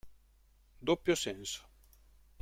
[0.87, 1.61] Doppio senso